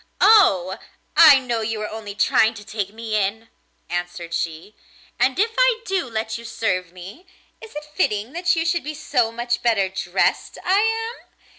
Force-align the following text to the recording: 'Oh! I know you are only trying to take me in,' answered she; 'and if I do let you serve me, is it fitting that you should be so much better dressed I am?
'Oh! 0.19 0.79
I 1.15 1.37
know 1.37 1.61
you 1.61 1.79
are 1.83 1.87
only 1.89 2.15
trying 2.15 2.55
to 2.55 2.65
take 2.65 2.91
me 2.91 3.15
in,' 3.15 3.49
answered 3.87 4.33
she; 4.33 4.73
'and 5.19 5.37
if 5.37 5.51
I 5.59 5.81
do 5.85 6.09
let 6.09 6.39
you 6.39 6.43
serve 6.43 6.91
me, 6.91 7.27
is 7.61 7.75
it 7.75 7.85
fitting 7.93 8.33
that 8.33 8.55
you 8.55 8.65
should 8.65 8.83
be 8.83 8.95
so 8.95 9.31
much 9.31 9.61
better 9.61 9.89
dressed 9.89 10.57
I 10.65 10.79
am? 10.79 11.27